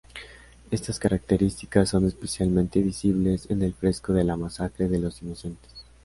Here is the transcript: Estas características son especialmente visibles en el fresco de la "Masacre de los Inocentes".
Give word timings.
Estas 0.71 0.97
características 0.97 1.89
son 1.89 2.07
especialmente 2.07 2.81
visibles 2.81 3.45
en 3.51 3.61
el 3.61 3.75
fresco 3.75 4.13
de 4.13 4.23
la 4.23 4.35
"Masacre 4.35 4.89
de 4.89 4.97
los 4.97 5.21
Inocentes". 5.21 5.71